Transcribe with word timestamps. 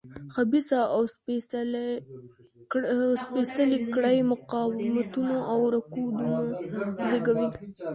خبیثه 0.33 0.77
او 0.95 1.01
سپېڅلې 1.15 1.89
کړۍ 3.93 4.17
مقاومتونه 4.31 5.35
او 5.51 5.59
رکودونه 5.73 6.39
زېږوي. 7.09 7.47